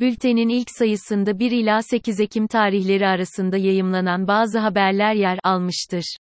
Bültenin 0.00 0.48
ilk 0.48 0.70
sayısında 0.70 1.38
1 1.38 1.50
ila 1.50 1.82
8 1.82 2.20
Ekim 2.20 2.46
tarihleri 2.46 3.06
arasında 3.06 3.56
yayımlanan 3.56 4.28
bazı 4.28 4.58
haberler 4.58 5.14
yer 5.14 5.38
almıştır. 5.44 6.16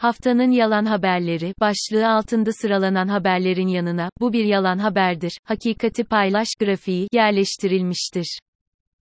Haftanın 0.00 0.50
yalan 0.50 0.84
haberleri 0.84 1.54
başlığı 1.60 2.08
altında 2.08 2.52
sıralanan 2.52 3.08
haberlerin 3.08 3.68
yanına 3.68 4.10
bu 4.20 4.32
bir 4.32 4.44
yalan 4.44 4.78
haberdir. 4.78 5.38
Hakikati 5.44 6.04
paylaş 6.04 6.48
grafiği 6.60 7.08
yerleştirilmiştir. 7.12 8.38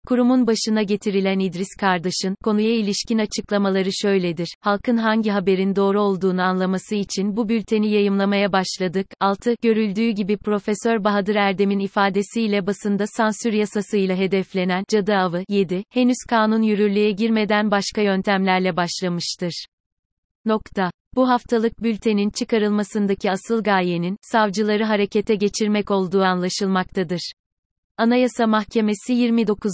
Kurumun 0.07 0.47
başına 0.47 0.83
getirilen 0.83 1.39
İdris 1.39 1.67
Kardeş'in 1.79 2.35
konuya 2.43 2.75
ilişkin 2.75 3.17
açıklamaları 3.19 3.89
şöyledir. 3.93 4.55
Halkın 4.61 4.97
hangi 4.97 5.29
haberin 5.29 5.75
doğru 5.75 6.01
olduğunu 6.01 6.41
anlaması 6.41 6.95
için 6.95 7.37
bu 7.37 7.49
bülteni 7.49 7.91
yayımlamaya 7.91 8.53
başladık. 8.53 9.07
6. 9.19 9.55
Görüldüğü 9.61 10.09
gibi 10.09 10.37
Profesör 10.37 11.03
Bahadır 11.03 11.35
Erdem'in 11.35 11.79
ifadesiyle 11.79 12.67
basında 12.67 13.07
sansür 13.07 13.53
yasasıyla 13.53 14.15
hedeflenen 14.15 14.83
cadı 14.89 15.15
avı 15.15 15.43
7. 15.49 15.83
Henüz 15.89 16.17
kanun 16.29 16.61
yürürlüğe 16.61 17.11
girmeden 17.11 17.71
başka 17.71 18.01
yöntemlerle 18.01 18.77
başlamıştır. 18.77 19.65
Nokta. 20.49 20.91
Bu 21.15 21.29
haftalık 21.29 21.83
bültenin 21.83 22.29
çıkarılmasındaki 22.29 23.31
asıl 23.31 23.63
gayenin, 23.63 24.17
savcıları 24.21 24.83
harekete 24.83 25.35
geçirmek 25.35 25.91
olduğu 25.91 26.21
anlaşılmaktadır. 26.23 27.31
Anayasa 27.97 28.47
Mahkemesi 28.47 29.13
29. 29.13 29.71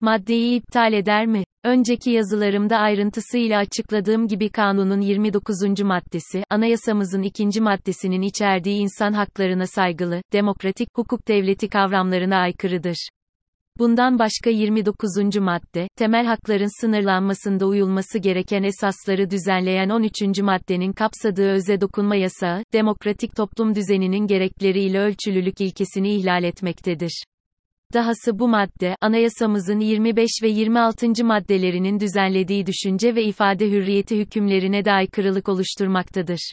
maddeyi 0.00 0.58
iptal 0.58 0.92
eder 0.92 1.26
mi? 1.26 1.44
Önceki 1.64 2.10
yazılarımda 2.10 2.76
ayrıntısıyla 2.76 3.58
açıkladığım 3.58 4.26
gibi 4.28 4.48
kanunun 4.48 5.00
29. 5.00 5.56
maddesi, 5.82 6.44
anayasamızın 6.50 7.22
ikinci 7.22 7.60
maddesinin 7.60 8.22
içerdiği 8.22 8.80
insan 8.80 9.12
haklarına 9.12 9.66
saygılı, 9.66 10.22
demokratik, 10.32 10.88
hukuk 10.96 11.28
devleti 11.28 11.68
kavramlarına 11.68 12.36
aykırıdır. 12.36 13.08
Bundan 13.80 14.18
başka 14.18 14.50
29. 14.50 15.36
madde, 15.40 15.88
temel 15.96 16.26
hakların 16.26 16.80
sınırlanmasında 16.80 17.66
uyulması 17.66 18.18
gereken 18.18 18.62
esasları 18.62 19.30
düzenleyen 19.30 19.88
13. 19.88 20.40
maddenin 20.42 20.92
kapsadığı 20.92 21.50
öze 21.50 21.80
dokunma 21.80 22.16
yasağı, 22.16 22.64
demokratik 22.72 23.36
toplum 23.36 23.74
düzeninin 23.74 24.26
gerekleriyle 24.26 24.98
ölçülülük 24.98 25.60
ilkesini 25.60 26.14
ihlal 26.14 26.44
etmektedir. 26.44 27.24
Dahası 27.94 28.38
bu 28.38 28.48
madde, 28.48 28.96
anayasamızın 29.00 29.80
25 29.80 30.30
ve 30.42 30.48
26. 30.48 31.24
maddelerinin 31.24 32.00
düzenlediği 32.00 32.66
düşünce 32.66 33.14
ve 33.14 33.24
ifade 33.24 33.70
hürriyeti 33.70 34.18
hükümlerine 34.18 34.84
de 34.84 34.92
aykırılık 34.92 35.48
oluşturmaktadır. 35.48 36.52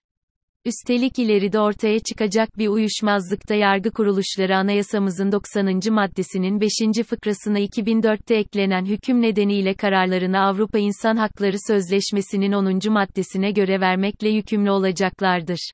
Üstelik 0.68 1.20
ileride 1.20 1.60
ortaya 1.60 2.00
çıkacak 2.00 2.58
bir 2.58 2.68
uyuşmazlıkta 2.68 3.56
yargı 3.56 3.92
kuruluşları 3.92 4.58
anayasamızın 4.58 5.32
90. 5.32 5.80
maddesinin 5.94 6.62
5. 6.62 6.70
fıkrasına 7.08 7.60
2004'te 7.60 8.36
eklenen 8.36 8.86
hüküm 8.86 9.22
nedeniyle 9.22 9.74
kararlarını 9.74 10.40
Avrupa 10.40 10.80
İnsan 10.80 11.16
Hakları 11.16 11.56
Sözleşmesi'nin 11.68 12.52
10. 12.52 12.80
maddesine 12.94 13.52
göre 13.52 13.82
vermekle 13.82 14.30
yükümlü 14.30 14.72
olacaklardır. 14.72 15.72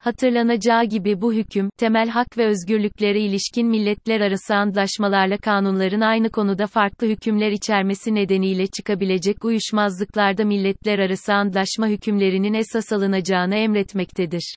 Hatırlanacağı 0.00 0.84
gibi 0.84 1.20
bu 1.20 1.32
hüküm, 1.32 1.70
temel 1.78 2.08
hak 2.08 2.38
ve 2.38 2.46
özgürlüklere 2.46 3.20
ilişkin 3.20 3.68
milletler 3.68 4.20
arası 4.20 4.54
antlaşmalarla 4.54 5.36
kanunların 5.36 6.00
aynı 6.00 6.30
konuda 6.30 6.66
farklı 6.66 7.06
hükümler 7.06 7.50
içermesi 7.50 8.14
nedeniyle 8.14 8.66
çıkabilecek 8.66 9.44
uyuşmazlıklarda 9.44 10.44
milletler 10.44 10.98
arası 10.98 11.34
antlaşma 11.34 11.88
hükümlerinin 11.88 12.54
esas 12.54 12.92
alınacağını 12.92 13.54
emretmektedir. 13.54 14.54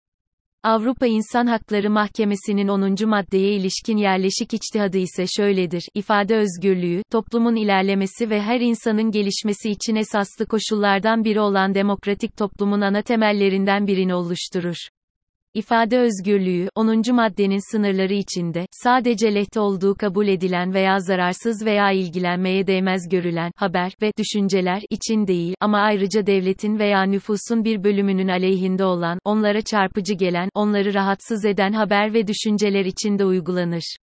Avrupa 0.64 1.06
İnsan 1.08 1.48
Hakları 1.48 1.90
Mahkemesi'nin 1.90 2.68
10. 2.68 3.10
maddeye 3.10 3.54
ilişkin 3.54 3.98
yerleşik 3.98 4.54
içtihadı 4.54 4.98
ise 4.98 5.26
şöyledir. 5.38 5.84
İfade 5.94 6.36
özgürlüğü, 6.36 7.02
toplumun 7.12 7.56
ilerlemesi 7.56 8.30
ve 8.30 8.42
her 8.42 8.60
insanın 8.60 9.12
gelişmesi 9.12 9.70
için 9.70 9.96
esaslı 9.96 10.46
koşullardan 10.46 11.24
biri 11.24 11.40
olan 11.40 11.76
demokratik 11.76 12.38
toplumun 12.38 12.82
ana 12.82 13.02
temellerinden 13.02 13.88
birini 13.88 14.16
oluşturur. 14.16 14.78
İfade 15.56 16.00
özgürlüğü, 16.00 16.70
10. 16.76 17.16
maddenin 17.16 17.72
sınırları 17.72 18.14
içinde, 18.14 18.68
sadece 18.72 19.36
lehte 19.36 19.60
olduğu 19.60 19.96
kabul 19.96 20.28
edilen 20.28 20.74
veya 20.74 21.00
zararsız 21.00 21.66
veya 21.66 21.92
ilgilenmeye 21.92 22.68
değmez 22.68 23.10
görülen, 23.10 23.52
haber 23.56 23.94
ve 24.02 24.12
düşünceler 24.18 24.82
için 24.90 25.28
değil, 25.28 25.56
ama 25.60 25.78
ayrıca 25.78 26.26
devletin 26.26 26.80
veya 26.80 27.04
nüfusun 27.04 27.64
bir 27.64 27.84
bölümünün 27.84 28.28
aleyhinde 28.28 28.86
olan, 28.86 29.20
onlara 29.26 29.62
çarpıcı 29.62 30.14
gelen, 30.14 30.50
onları 30.54 30.94
rahatsız 30.94 31.46
eden 31.46 31.74
haber 31.74 32.14
ve 32.14 32.28
düşünceler 32.28 32.86
için 32.86 33.20
de 33.20 33.26
uygulanır. 33.26 33.98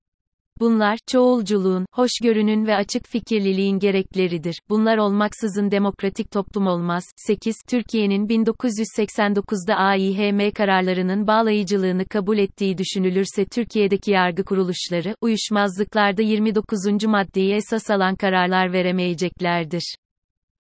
Bunlar, 0.60 1.00
çoğulculuğun, 1.08 1.86
hoşgörünün 1.92 2.68
ve 2.68 2.76
açık 2.76 3.08
fikirliliğin 3.08 3.80
gerekleridir. 3.80 4.60
Bunlar 4.70 4.98
olmaksızın 4.98 5.72
demokratik 5.72 6.32
toplum 6.32 6.68
olmaz. 6.68 7.04
8. 7.16 7.56
Türkiye'nin 7.68 8.28
1989'da 8.28 9.76
AİHM 9.76 10.52
kararlarının 10.52 11.28
bağlayıcılığını 11.28 12.06
kabul 12.06 12.38
ettiği 12.38 12.78
düşünülürse 12.78 13.46
Türkiye'deki 13.46 14.12
yargı 14.12 14.44
kuruluşları, 14.44 15.16
uyuşmazlıklarda 15.22 16.22
29. 16.22 17.06
maddeyi 17.06 17.54
esas 17.54 17.90
alan 17.90 18.16
kararlar 18.16 18.74
veremeyeceklerdir. 18.74 19.96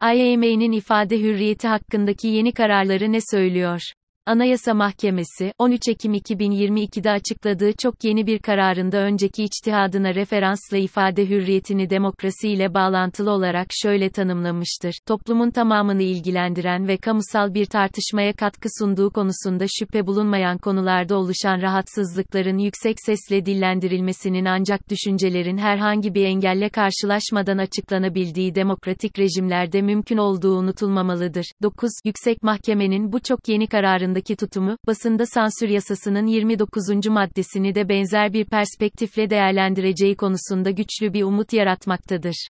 AİHM'nin 0.01 0.71
ifade 0.71 1.19
hürriyeti 1.19 1.67
hakkındaki 1.67 2.27
yeni 2.27 2.53
kararları 2.53 3.11
ne 3.11 3.19
söylüyor? 3.31 3.81
Anayasa 4.27 4.73
Mahkemesi, 4.73 5.53
13 5.59 5.87
Ekim 5.89 6.13
2022'de 6.13 7.11
açıkladığı 7.11 7.71
çok 7.83 8.03
yeni 8.03 8.27
bir 8.27 8.39
kararında 8.39 8.97
önceki 8.97 9.43
içtihadına 9.43 10.15
referansla 10.15 10.77
ifade 10.77 11.29
hürriyetini 11.29 11.89
demokrasi 11.89 12.49
ile 12.49 12.73
bağlantılı 12.73 13.31
olarak 13.31 13.67
şöyle 13.71 14.09
tanımlamıştır. 14.09 14.93
Toplumun 15.05 15.51
tamamını 15.51 16.03
ilgilendiren 16.03 16.87
ve 16.87 16.97
kamusal 16.97 17.53
bir 17.53 17.65
tartışmaya 17.65 18.33
katkı 18.33 18.69
sunduğu 18.79 19.09
konusunda 19.09 19.65
şüphe 19.79 20.07
bulunmayan 20.07 20.57
konularda 20.57 21.17
oluşan 21.17 21.61
rahatsızlıkların 21.61 22.57
yüksek 22.57 22.95
sesle 23.05 23.45
dillendirilmesinin 23.45 24.45
ancak 24.45 24.89
düşüncelerin 24.89 25.57
herhangi 25.57 26.13
bir 26.13 26.25
engelle 26.25 26.69
karşılaşmadan 26.69 27.57
açıklanabildiği 27.57 28.55
demokratik 28.55 29.19
rejimlerde 29.19 29.81
mümkün 29.81 30.17
olduğu 30.17 30.57
unutulmamalıdır. 30.57 31.45
9. 31.63 31.89
Yüksek 32.05 32.43
Mahkemenin 32.43 33.11
bu 33.11 33.19
çok 33.19 33.47
yeni 33.47 33.67
kararında 33.67 34.16
konusundaki 34.17 34.35
tutumu, 34.35 34.77
basında 34.87 35.25
sansür 35.25 35.69
yasasının 35.69 36.25
29. 36.25 37.07
maddesini 37.09 37.75
de 37.75 37.89
benzer 37.89 38.33
bir 38.33 38.45
perspektifle 38.45 39.29
değerlendireceği 39.29 40.15
konusunda 40.15 40.71
güçlü 40.71 41.13
bir 41.13 41.23
umut 41.23 41.53
yaratmaktadır. 41.53 42.47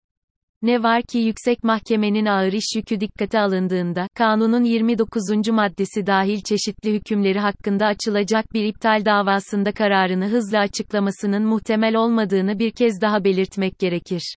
Ne 0.61 0.83
var 0.83 1.01
ki 1.01 1.19
yüksek 1.19 1.63
mahkemenin 1.63 2.25
ağır 2.25 2.53
iş 2.53 2.75
yükü 2.75 2.99
dikkate 2.99 3.39
alındığında, 3.39 4.07
kanunun 4.15 4.63
29. 4.63 5.49
maddesi 5.49 6.05
dahil 6.05 6.41
çeşitli 6.41 6.93
hükümleri 6.93 7.39
hakkında 7.39 7.85
açılacak 7.85 8.53
bir 8.53 8.63
iptal 8.63 9.05
davasında 9.05 9.71
kararını 9.71 10.27
hızla 10.27 10.59
açıklamasının 10.59 11.43
muhtemel 11.43 11.95
olmadığını 11.95 12.59
bir 12.59 12.71
kez 12.71 13.01
daha 13.01 13.23
belirtmek 13.23 13.79
gerekir. 13.79 14.35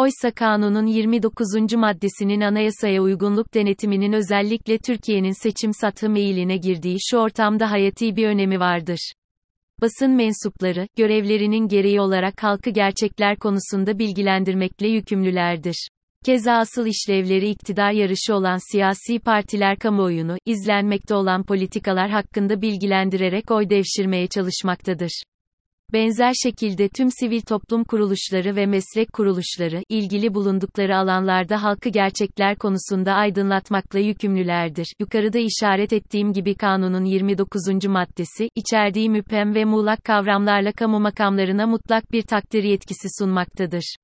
Oysa 0.00 0.30
kanunun 0.30 0.86
29. 0.86 1.74
maddesinin 1.76 2.40
anayasaya 2.40 3.02
uygunluk 3.02 3.54
denetiminin 3.54 4.12
özellikle 4.12 4.78
Türkiye'nin 4.78 5.42
seçim 5.42 5.72
satı 5.74 6.10
meyline 6.10 6.56
girdiği 6.56 6.96
şu 7.10 7.16
ortamda 7.16 7.70
hayati 7.70 8.16
bir 8.16 8.26
önemi 8.26 8.60
vardır. 8.60 9.12
Basın 9.80 10.10
mensupları, 10.10 10.86
görevlerinin 10.96 11.68
gereği 11.68 12.00
olarak 12.00 12.42
halkı 12.42 12.70
gerçekler 12.70 13.36
konusunda 13.36 13.98
bilgilendirmekle 13.98 14.88
yükümlülerdir. 14.88 15.88
Keza 16.24 16.52
asıl 16.52 16.86
işlevleri 16.86 17.48
iktidar 17.48 17.92
yarışı 17.92 18.34
olan 18.34 18.72
siyasi 18.72 19.18
partiler 19.18 19.78
kamuoyunu, 19.78 20.36
izlenmekte 20.46 21.14
olan 21.14 21.44
politikalar 21.44 22.10
hakkında 22.10 22.62
bilgilendirerek 22.62 23.50
oy 23.50 23.70
devşirmeye 23.70 24.26
çalışmaktadır. 24.26 25.22
Benzer 25.92 26.32
şekilde 26.42 26.88
tüm 26.88 27.10
sivil 27.10 27.40
toplum 27.40 27.84
kuruluşları 27.84 28.56
ve 28.56 28.66
meslek 28.66 29.12
kuruluşları, 29.12 29.82
ilgili 29.88 30.34
bulundukları 30.34 30.96
alanlarda 30.96 31.62
halkı 31.62 31.88
gerçekler 31.88 32.56
konusunda 32.56 33.12
aydınlatmakla 33.12 33.98
yükümlülerdir. 33.98 34.92
Yukarıda 35.00 35.38
işaret 35.38 35.92
ettiğim 35.92 36.32
gibi 36.32 36.54
kanunun 36.54 37.04
29. 37.04 37.86
maddesi, 37.86 38.48
içerdiği 38.54 39.10
müphem 39.10 39.54
ve 39.54 39.64
muğlak 39.64 40.04
kavramlarla 40.04 40.72
kamu 40.72 41.00
makamlarına 41.00 41.66
mutlak 41.66 42.12
bir 42.12 42.22
takdir 42.22 42.62
yetkisi 42.62 43.08
sunmaktadır. 43.18 43.96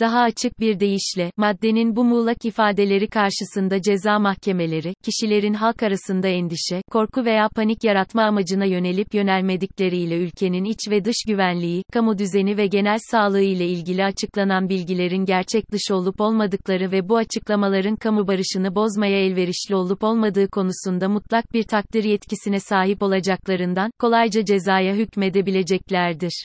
Daha 0.00 0.20
açık 0.20 0.60
bir 0.60 0.80
deyişle, 0.80 1.30
maddenin 1.36 1.96
bu 1.96 2.04
muğlak 2.04 2.44
ifadeleri 2.44 3.08
karşısında 3.08 3.82
ceza 3.82 4.18
mahkemeleri, 4.18 4.94
kişilerin 5.04 5.54
halk 5.54 5.82
arasında 5.82 6.28
endişe, 6.28 6.82
korku 6.90 7.24
veya 7.24 7.48
panik 7.56 7.84
yaratma 7.84 8.22
amacına 8.22 8.64
yönelip 8.64 9.14
yönelmedikleriyle 9.14 10.16
ülkenin 10.16 10.64
iç 10.64 10.78
ve 10.90 11.04
dış 11.04 11.16
güvenliği, 11.28 11.82
kamu 11.92 12.18
düzeni 12.18 12.56
ve 12.56 12.66
genel 12.66 12.98
sağlığı 13.10 13.42
ile 13.42 13.66
ilgili 13.66 14.04
açıklanan 14.04 14.68
bilgilerin 14.68 15.24
gerçek 15.24 15.72
dışı 15.72 15.96
olup 15.96 16.20
olmadıkları 16.20 16.92
ve 16.92 17.08
bu 17.08 17.16
açıklamaların 17.16 17.96
kamu 17.96 18.26
barışını 18.26 18.74
bozmaya 18.74 19.26
elverişli 19.26 19.74
olup 19.74 20.04
olmadığı 20.04 20.48
konusunda 20.48 21.08
mutlak 21.08 21.52
bir 21.52 21.62
takdir 21.62 22.04
yetkisine 22.04 22.60
sahip 22.60 23.02
olacaklarından, 23.02 23.90
kolayca 23.98 24.44
cezaya 24.44 24.94
hükmedebileceklerdir. 24.94 26.44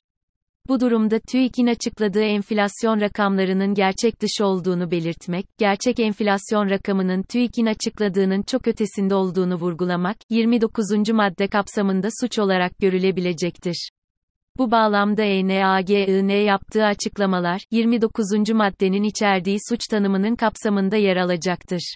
Bu 0.70 0.80
durumda 0.80 1.20
TÜİK'in 1.20 1.68
açıkladığı 1.68 2.24
enflasyon 2.24 3.02
rakamlarının 3.02 3.74
gerçek 3.74 4.22
dışı 4.22 4.46
olduğunu 4.46 4.92
belirtmek, 4.92 5.46
gerçek 5.58 6.00
enflasyon 6.00 6.70
rakamının 6.70 7.24
TÜİK'in 7.24 7.66
açıkladığının 7.66 8.42
çok 8.42 8.68
ötesinde 8.68 9.16
olduğunu 9.16 9.56
vurgulamak, 9.56 10.18
29. 10.30 11.10
madde 11.14 11.48
kapsamında 11.48 12.08
suç 12.22 12.40
olarak 12.40 12.78
görülebilecektir. 12.80 13.90
Bu 14.58 14.72
bağlamda 14.72 15.24
ENAGIN 15.24 16.30
yaptığı 16.30 16.86
açıklamalar, 16.86 17.62
29. 17.72 18.26
maddenin 18.54 19.04
içerdiği 19.04 19.58
suç 19.70 19.82
tanımının 19.92 20.36
kapsamında 20.36 20.96
yer 20.96 21.18
alacaktır. 21.18 21.96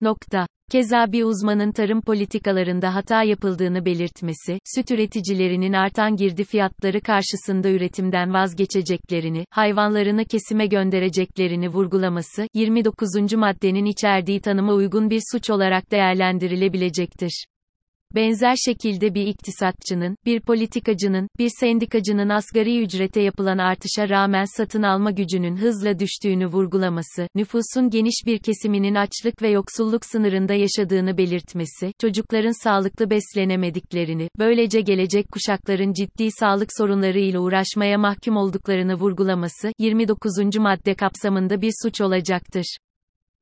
Nokta. 0.00 0.46
Keza 0.72 1.12
bir 1.12 1.24
uzmanın 1.24 1.72
tarım 1.72 2.00
politikalarında 2.00 2.94
hata 2.94 3.22
yapıldığını 3.22 3.84
belirtmesi, 3.84 4.58
süt 4.76 4.90
üreticilerinin 4.90 5.72
artan 5.72 6.16
girdi 6.16 6.44
fiyatları 6.44 7.00
karşısında 7.00 7.70
üretimden 7.70 8.34
vazgeçeceklerini, 8.34 9.44
hayvanlarını 9.50 10.24
kesime 10.24 10.66
göndereceklerini 10.66 11.68
vurgulaması, 11.68 12.48
29. 12.54 13.08
maddenin 13.36 13.84
içerdiği 13.84 14.40
tanıma 14.40 14.72
uygun 14.72 15.10
bir 15.10 15.22
suç 15.32 15.50
olarak 15.50 15.90
değerlendirilebilecektir. 15.90 17.46
Benzer 18.14 18.54
şekilde 18.66 19.14
bir 19.14 19.26
iktisatçının, 19.26 20.16
bir 20.26 20.40
politikacının, 20.40 21.28
bir 21.38 21.50
sendikacının 21.60 22.28
asgari 22.28 22.82
ücrete 22.82 23.20
yapılan 23.20 23.58
artışa 23.58 24.08
rağmen 24.08 24.44
satın 24.56 24.82
alma 24.82 25.10
gücünün 25.10 25.56
hızla 25.56 25.98
düştüğünü 25.98 26.46
vurgulaması, 26.46 27.28
nüfusun 27.34 27.90
geniş 27.90 28.22
bir 28.26 28.38
kesiminin 28.38 28.94
açlık 28.94 29.42
ve 29.42 29.50
yoksulluk 29.50 30.04
sınırında 30.04 30.54
yaşadığını 30.54 31.18
belirtmesi, 31.18 31.92
çocukların 32.00 32.64
sağlıklı 32.64 33.10
beslenemediklerini, 33.10 34.28
böylece 34.38 34.80
gelecek 34.80 35.26
kuşakların 35.32 35.92
ciddi 35.92 36.28
sağlık 36.30 36.68
sorunlarıyla 36.78 37.40
uğraşmaya 37.40 37.98
mahkum 37.98 38.36
olduklarını 38.36 38.94
vurgulaması, 38.94 39.72
29. 39.78 40.32
madde 40.58 40.94
kapsamında 40.94 41.60
bir 41.60 41.72
suç 41.82 42.00
olacaktır. 42.00 42.76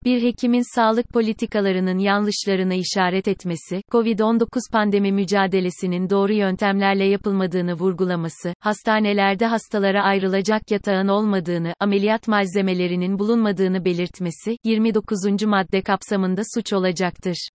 Bir 0.05 0.23
hekimin 0.23 0.75
sağlık 0.75 1.09
politikalarının 1.09 1.99
yanlışlarına 1.99 2.75
işaret 2.75 3.29
etmesi, 3.29 3.83
COVID-19 3.91 4.47
pandemi 4.73 5.13
mücadelesinin 5.13 6.11
doğru 6.11 6.33
yöntemlerle 6.33 7.05
yapılmadığını 7.05 7.75
vurgulaması, 7.75 8.55
hastanelerde 8.61 9.47
hastalara 9.47 10.03
ayrılacak 10.03 10.71
yatağın 10.71 11.09
olmadığını, 11.09 11.75
ameliyat 11.81 12.29
malzemelerinin 12.29 13.19
bulunmadığını 13.19 13.85
belirtmesi, 13.85 14.57
29. 14.65 15.43
madde 15.47 15.83
kapsamında 15.83 16.43
suç 16.55 16.73
olacaktır. 16.73 17.49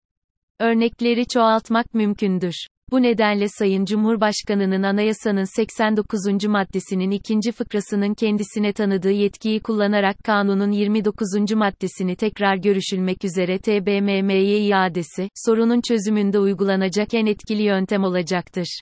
Örnekleri 0.59 1.27
çoğaltmak 1.27 1.93
mümkündür. 1.93 2.67
Bu 2.91 3.01
nedenle 3.01 3.47
Sayın 3.49 3.85
Cumhurbaşkanının 3.85 4.83
anayasanın 4.83 5.55
89. 5.55 6.45
maddesinin 6.47 7.11
ikinci 7.11 7.51
fıkrasının 7.51 8.13
kendisine 8.13 8.73
tanıdığı 8.73 9.11
yetkiyi 9.11 9.59
kullanarak 9.59 10.17
kanunun 10.23 10.71
29. 10.71 11.27
maddesini 11.55 12.15
tekrar 12.15 12.55
görüşülmek 12.55 13.25
üzere 13.25 13.57
TBMM'ye 13.57 14.59
iadesi, 14.59 15.29
sorunun 15.35 15.81
çözümünde 15.87 16.39
uygulanacak 16.39 17.13
en 17.13 17.25
etkili 17.25 17.63
yöntem 17.63 18.03
olacaktır. 18.03 18.79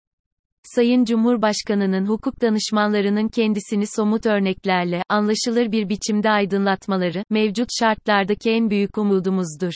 Sayın 0.64 1.06
Cumhurbaşkanının 1.06 2.06
hukuk 2.06 2.42
danışmanlarının 2.42 3.28
kendisini 3.28 3.86
somut 3.88 4.26
örneklerle, 4.26 5.04
anlaşılır 5.10 5.72
bir 5.72 5.90
biçimde 5.90 6.30
aydınlatmaları, 6.30 7.24
mevcut 7.30 7.70
şartlardaki 7.80 8.52
en 8.52 8.70
büyük 8.70 8.98
umudumuzdur. 8.98 9.74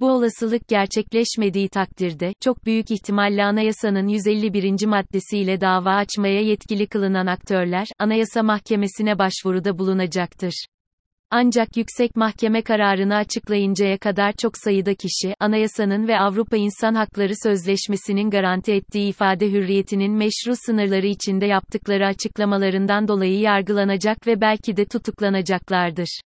Bu 0.00 0.10
olasılık 0.10 0.68
gerçekleşmediği 0.68 1.68
takdirde, 1.68 2.32
çok 2.40 2.66
büyük 2.66 2.90
ihtimalle 2.90 3.44
anayasanın 3.44 4.08
151. 4.08 4.86
maddesiyle 4.86 5.60
dava 5.60 5.94
açmaya 5.94 6.40
yetkili 6.40 6.86
kılınan 6.86 7.26
aktörler, 7.26 7.86
Anayasa 7.98 8.42
Mahkemesi'ne 8.42 9.18
başvuruda 9.18 9.78
bulunacaktır. 9.78 10.64
Ancak 11.30 11.76
yüksek 11.76 12.16
mahkeme 12.16 12.62
kararını 12.62 13.16
açıklayıncaya 13.16 13.98
kadar 13.98 14.32
çok 14.32 14.52
sayıda 14.58 14.94
kişi, 14.94 15.34
anayasanın 15.40 16.08
ve 16.08 16.18
Avrupa 16.18 16.56
İnsan 16.56 16.94
Hakları 16.94 17.32
Sözleşmesi'nin 17.42 18.30
garanti 18.30 18.72
ettiği 18.72 19.08
ifade 19.08 19.50
hürriyetinin 19.50 20.12
meşru 20.12 20.54
sınırları 20.66 21.06
içinde 21.06 21.46
yaptıkları 21.46 22.06
açıklamalarından 22.06 23.08
dolayı 23.08 23.40
yargılanacak 23.40 24.26
ve 24.26 24.40
belki 24.40 24.76
de 24.76 24.84
tutuklanacaklardır. 24.84 26.20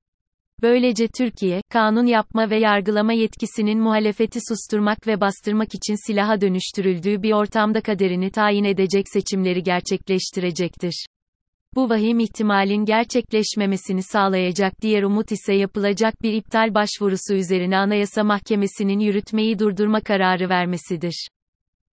Böylece 0.61 1.07
Türkiye, 1.07 1.61
kanun 1.69 2.05
yapma 2.05 2.49
ve 2.49 2.59
yargılama 2.59 3.13
yetkisinin 3.13 3.79
muhalefeti 3.79 4.39
susturmak 4.49 5.07
ve 5.07 5.21
bastırmak 5.21 5.75
için 5.75 6.07
silaha 6.07 6.41
dönüştürüldüğü 6.41 7.23
bir 7.23 7.31
ortamda 7.31 7.81
kaderini 7.81 8.31
tayin 8.31 8.63
edecek 8.63 9.05
seçimleri 9.09 9.63
gerçekleştirecektir. 9.63 11.05
Bu 11.75 11.89
vahim 11.89 12.19
ihtimalin 12.19 12.85
gerçekleşmemesini 12.85 14.03
sağlayacak 14.03 14.81
diğer 14.81 15.03
umut 15.03 15.31
ise 15.31 15.53
yapılacak 15.53 16.21
bir 16.21 16.33
iptal 16.33 16.73
başvurusu 16.73 17.33
üzerine 17.33 17.77
Anayasa 17.77 18.23
Mahkemesi'nin 18.23 18.99
yürütmeyi 18.99 19.59
durdurma 19.59 20.01
kararı 20.01 20.49
vermesidir. 20.49 21.27